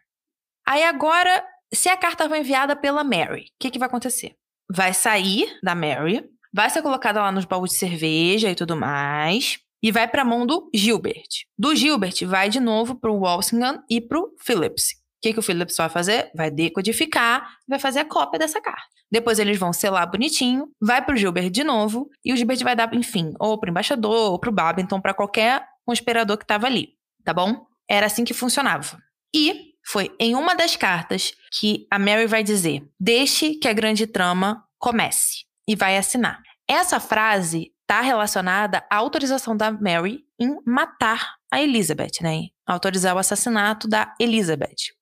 [0.67, 4.34] Aí agora, se a carta foi enviada pela Mary, o que, que vai acontecer?
[4.67, 9.62] Vai sair da Mary, vai ser colocada lá nos baús de cerveja e tudo mais
[9.84, 11.28] e vai para a mão do Gilbert.
[11.58, 14.91] Do Gilbert vai de novo para o Walsingham e para o Phillips.
[14.91, 16.32] O que, que o Phillips vai fazer?
[16.34, 18.88] Vai decodificar, vai fazer a cópia dessa carta.
[19.12, 22.76] Depois eles vão selar bonitinho, vai para o Gilbert de novo, e o Gilbert vai
[22.76, 26.65] dar, enfim, ou para o embaixador, ou para o Babington, para qualquer conspirador que estava
[26.65, 26.93] ali,
[27.24, 27.65] tá bom?
[27.88, 28.98] Era assim que funcionava.
[29.36, 34.08] E foi em uma das cartas que a Mary vai dizer: Deixe que a grande
[34.08, 35.46] trama comece.
[35.67, 36.41] E vai assinar.
[36.67, 42.48] Essa frase está relacionada à autorização da Mary em matar a Elizabeth, né?
[42.66, 44.94] Autorizar o assassinato da Elizabeth.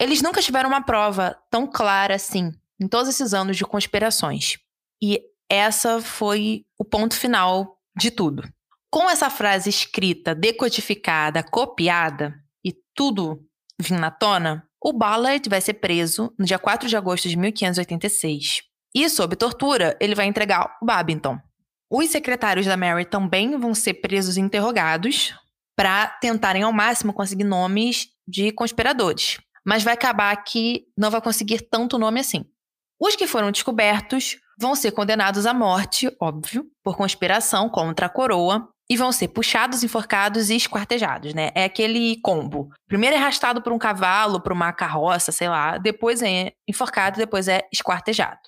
[0.00, 4.56] Eles nunca tiveram uma prova tão clara assim, em todos esses anos de conspirações.
[5.02, 8.42] E essa foi o ponto final de tudo.
[8.90, 12.34] Com essa frase escrita, decodificada, copiada
[12.64, 13.44] e tudo
[13.78, 18.62] vindo na tona, o Ballard vai ser preso no dia 4 de agosto de 1586.
[18.94, 21.38] E, sob tortura, ele vai entregar o Babington.
[21.90, 25.34] Os secretários da Mary também vão ser presos e interrogados
[25.76, 29.38] para tentarem ao máximo conseguir nomes de conspiradores.
[29.64, 32.44] Mas vai acabar que não vai conseguir tanto nome assim.
[33.00, 38.68] Os que foram descobertos vão ser condenados à morte, óbvio, por conspiração contra a coroa,
[38.90, 41.50] e vão ser puxados, enforcados e esquartejados, né?
[41.54, 42.70] É aquele combo.
[42.88, 47.48] Primeiro é arrastado por um cavalo, por uma carroça, sei lá, depois é enforcado, depois
[47.48, 48.40] é esquartejado.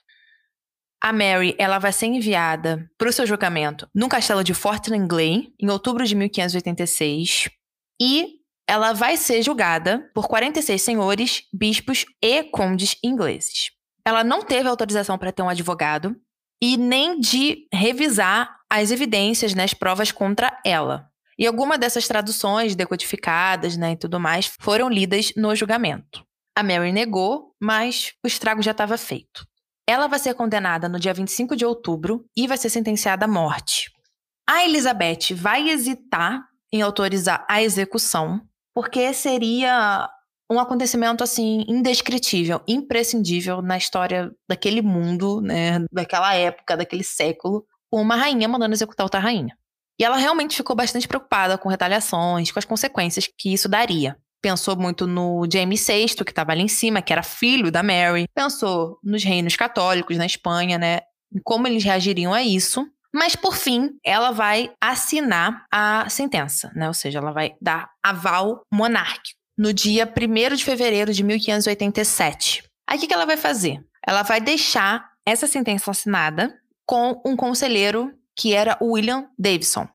[1.03, 5.55] A Mary, ela vai ser enviada para o seu julgamento no castelo de Fort Langley,
[5.59, 7.49] em outubro de 1586,
[8.01, 13.71] e ela vai ser julgada por 46 senhores, bispos e condes ingleses.
[14.07, 16.15] Ela não teve autorização para ter um advogado
[16.63, 21.09] e nem de revisar as evidências, né, as provas contra ela.
[21.39, 26.23] E alguma dessas traduções decodificadas, né, e tudo mais, foram lidas no julgamento.
[26.55, 29.49] A Mary negou, mas o estrago já estava feito.
[29.91, 33.91] Ela vai ser condenada no dia 25 de outubro e vai ser sentenciada à morte.
[34.49, 38.41] A Elizabeth vai hesitar em autorizar a execução,
[38.73, 40.09] porque seria
[40.49, 48.01] um acontecimento assim indescritível, imprescindível na história daquele mundo, né, daquela época, daquele século, com
[48.01, 49.59] uma rainha mandando executar outra rainha.
[49.99, 54.17] E ela realmente ficou bastante preocupada com retaliações, com as consequências que isso daria.
[54.43, 58.27] Pensou muito no James VI, que estava ali em cima, que era filho da Mary.
[58.35, 61.01] Pensou nos reinos católicos na Espanha, né?
[61.35, 62.87] Em como eles reagiriam a isso.
[63.13, 66.87] Mas, por fim, ela vai assinar a sentença, né?
[66.87, 72.63] Ou seja, ela vai dar aval monárquico no dia 1 de fevereiro de 1587.
[72.89, 73.85] Aí o que ela vai fazer?
[74.07, 76.55] Ela vai deixar essa sentença assinada
[76.87, 79.87] com um conselheiro que era William Davidson.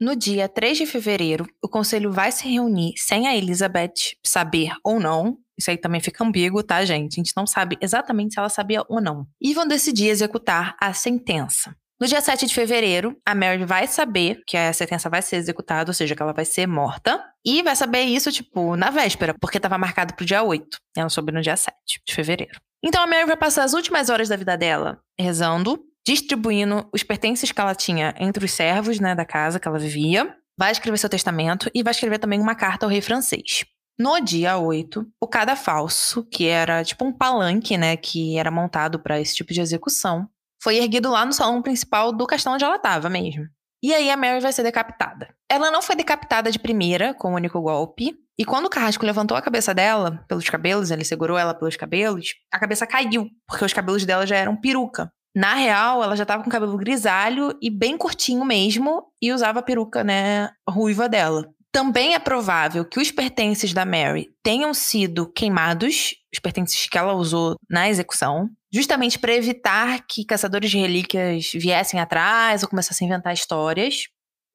[0.00, 4.98] No dia 3 de fevereiro, o conselho vai se reunir sem a Elizabeth saber ou
[4.98, 5.38] não.
[5.56, 7.14] Isso aí também fica ambíguo, tá, gente?
[7.14, 9.26] A gente não sabe exatamente se ela sabia ou não.
[9.40, 11.74] E vão decidir executar a sentença.
[12.00, 15.90] No dia 7 de fevereiro, a Mary vai saber que a sentença vai ser executada,
[15.90, 17.24] ou seja, que ela vai ser morta.
[17.44, 20.76] E vai saber isso, tipo, na véspera, porque estava marcado pro dia 8.
[20.96, 22.60] Ela soube no dia 7 de fevereiro.
[22.82, 27.50] Então a Mary vai passar as últimas horas da vida dela rezando, distribuindo os pertences
[27.50, 30.36] que ela tinha entre os servos, né, da casa que ela vivia.
[30.56, 33.64] Vai escrever seu testamento e vai escrever também uma carta ao rei francês.
[33.98, 39.20] No dia 8, o cadafalso, que era tipo um palanque, né, que era montado para
[39.20, 40.28] esse tipo de execução,
[40.62, 43.44] foi erguido lá no salão principal do castelo onde ela estava mesmo.
[43.82, 45.28] E aí a Mary vai ser decapitada.
[45.48, 48.16] Ela não foi decapitada de primeira, com o único golpe.
[48.38, 52.30] E quando o carrasco levantou a cabeça dela, pelos cabelos, ele segurou ela pelos cabelos,
[52.50, 55.12] a cabeça caiu, porque os cabelos dela já eram peruca.
[55.34, 59.62] Na real, ela já estava com cabelo grisalho e bem curtinho mesmo, e usava a
[59.62, 61.48] peruca, né, ruiva dela.
[61.72, 67.14] Também é provável que os pertences da Mary tenham sido queimados, os pertences que ela
[67.14, 73.10] usou na execução, justamente para evitar que caçadores de relíquias viessem atrás ou começassem a
[73.10, 74.04] inventar histórias.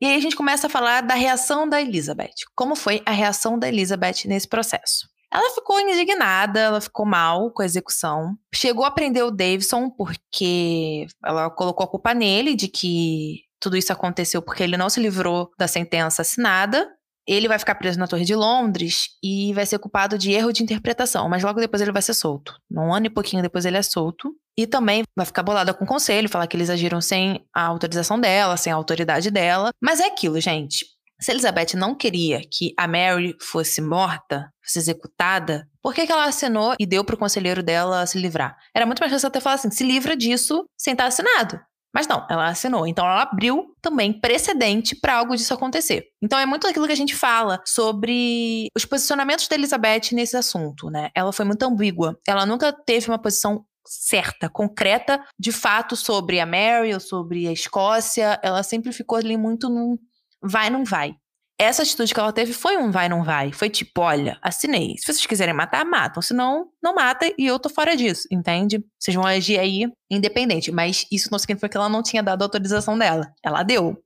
[0.01, 2.35] E aí a gente começa a falar da reação da Elizabeth.
[2.55, 5.08] Como foi a reação da Elizabeth nesse processo?
[5.31, 8.35] Ela ficou indignada, ela ficou mal com a execução.
[8.53, 13.93] Chegou a prender o Davidson porque ela colocou a culpa nele de que tudo isso
[13.93, 16.89] aconteceu porque ele não se livrou da sentença assinada
[17.29, 20.63] ele vai ficar preso na Torre de Londres e vai ser culpado de erro de
[20.63, 22.55] interpretação, mas logo depois ele vai ser solto.
[22.71, 24.33] Um ano e pouquinho depois ele é solto.
[24.57, 28.19] E também vai ficar bolada com o conselho, falar que eles agiram sem a autorização
[28.19, 29.69] dela, sem a autoridade dela.
[29.79, 30.87] Mas é aquilo, gente.
[31.21, 36.25] Se Elizabeth não queria que a Mary fosse morta, fosse executada, por que, que ela
[36.25, 38.55] assinou e deu pro conselheiro dela se livrar?
[38.73, 41.59] Era muito mais fácil até falar assim: se livra disso sem estar assinado.
[41.93, 42.85] Mas não, ela assinou.
[42.85, 46.05] Então ela abriu também precedente para algo disso acontecer.
[46.21, 50.89] Então é muito aquilo que a gente fala sobre os posicionamentos da Elizabeth nesse assunto,
[50.89, 51.09] né?
[51.15, 52.17] Ela foi muito ambígua.
[52.27, 57.51] Ela nunca teve uma posição certa, concreta, de fato sobre a Mary ou sobre a
[57.51, 58.39] Escócia.
[58.43, 59.97] Ela sempre ficou ali muito num
[60.41, 61.15] vai não vai
[61.59, 63.51] essa atitude que ela teve foi um vai, não vai.
[63.51, 64.95] Foi tipo, olha, assinei.
[64.97, 66.21] Se vocês quiserem matar, matam.
[66.21, 68.81] Se não, não mata e eu tô fora disso, entende?
[68.97, 70.71] Vocês vão agir aí independente.
[70.71, 73.33] Mas isso não significa que ela não tinha dado a autorização dela.
[73.43, 74.01] Ela deu.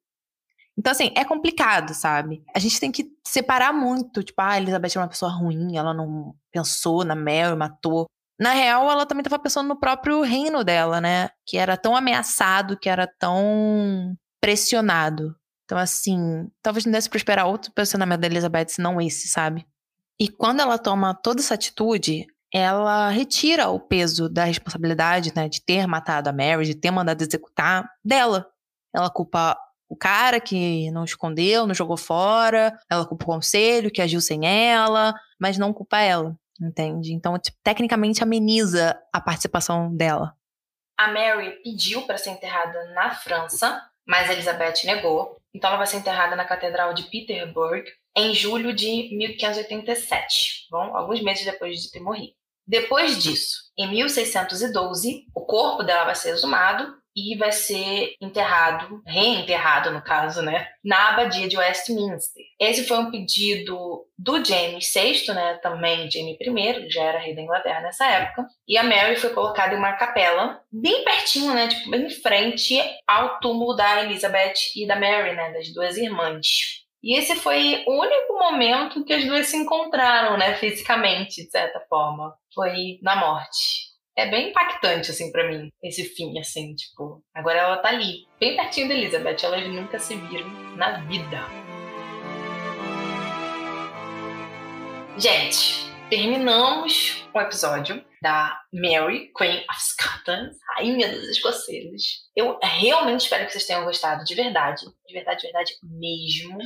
[0.75, 2.43] Então, assim, é complicado, sabe?
[2.55, 4.23] A gente tem que separar muito.
[4.23, 8.07] Tipo, ah, a Elizabeth é uma pessoa ruim, ela não pensou na Mel e matou.
[8.39, 11.29] Na real, ela também estava pensando no próprio reino dela, né?
[11.45, 15.35] Que era tão ameaçado, que era tão pressionado.
[15.73, 19.65] Então, assim, talvez não desse pra esperar outro posicionamento da Elizabeth, senão esse, sabe?
[20.19, 25.65] E quando ela toma toda essa atitude, ela retira o peso da responsabilidade, né, de
[25.65, 28.47] ter matado a Mary, de ter mandado executar dela.
[28.93, 29.57] Ela culpa
[29.89, 34.45] o cara que não escondeu, não jogou fora, ela culpa o conselho que agiu sem
[34.45, 37.13] ela, mas não culpa ela, entende?
[37.13, 40.35] Então, tipo, tecnicamente ameniza a participação dela.
[40.99, 45.37] A Mary pediu para ser enterrada na França, mas Elizabeth negou.
[45.53, 51.21] Então ela vai ser enterrada na Catedral de Petersburg em julho de 1587, bom, alguns
[51.21, 52.33] meses depois de ter morrido.
[52.65, 59.91] Depois disso, em 1612, o corpo dela vai ser exumado e vai ser enterrado, reenterrado
[59.91, 62.43] no caso, né, na abadia de Westminster.
[62.59, 67.41] Esse foi um pedido do James VI, né, também James I, já era rei da
[67.41, 71.89] Inglaterra nessa época, e a Mary foi colocada em uma capela bem pertinho, né, tipo
[71.89, 76.83] bem em frente ao túmulo da Elizabeth e da Mary, né, das duas irmãs.
[77.03, 81.81] E esse foi o único momento que as duas se encontraram, né, fisicamente, de certa
[81.89, 82.33] forma.
[82.55, 83.82] Foi na morte
[84.15, 88.55] é bem impactante, assim, para mim, esse fim, assim, tipo, agora ela tá ali, bem
[88.55, 91.39] pertinho da Elizabeth, elas nunca se viram na vida.
[95.17, 102.29] Gente, terminamos o episódio da Mary, Queen of Scotland, Rainha dos Escoceses.
[102.35, 106.57] Eu realmente espero que vocês tenham gostado, de verdade, de verdade, de verdade mesmo.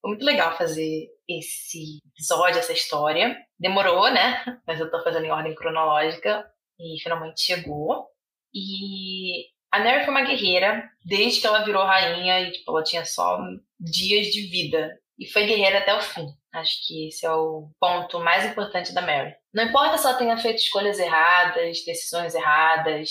[0.00, 3.36] Foi muito legal fazer esse episódio, essa história.
[3.58, 4.42] Demorou, né?
[4.66, 6.46] Mas eu tô fazendo em ordem cronológica
[6.80, 8.06] e finalmente chegou.
[8.54, 13.04] E a Mary foi uma guerreira desde que ela virou rainha e tipo, ela tinha
[13.04, 13.38] só
[13.78, 14.98] dias de vida.
[15.18, 16.26] E foi guerreira até o fim.
[16.52, 19.34] Acho que esse é o ponto mais importante da Mary.
[19.52, 23.10] Não importa se ela tenha feito escolhas erradas, decisões erradas,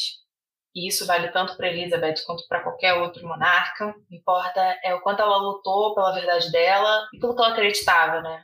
[0.76, 3.88] e isso vale tanto para Elizabeth quanto para qualquer outro monarca.
[3.88, 7.54] O que importa é o quanto ela lutou pela verdade dela e pelo que ela
[7.54, 8.44] acreditava, né?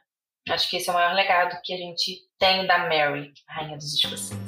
[0.49, 3.93] Acho que esse é o maior legado que a gente tem da Mary, rainha dos
[3.93, 4.44] escoceses